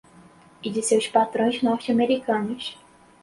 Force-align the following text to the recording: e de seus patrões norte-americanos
e 0.63 0.71
de 0.71 0.81
seus 0.81 1.07
patrões 1.07 1.61
norte-americanos 1.61 2.75